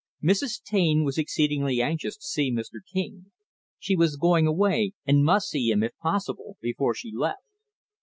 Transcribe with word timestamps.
Mrs. 0.23 0.63
Taine 0.63 1.03
was 1.03 1.19
exceedingly 1.19 1.79
anxious 1.79 2.17
to 2.17 2.25
see 2.25 2.51
Mr. 2.51 2.79
King. 2.91 3.27
She 3.77 3.95
was 3.95 4.17
going 4.17 4.47
away, 4.47 4.93
and 5.05 5.23
must 5.23 5.49
see 5.49 5.69
him, 5.69 5.83
if 5.83 5.95
possible, 6.01 6.57
before 6.59 6.95
she 6.95 7.11
left. 7.15 7.43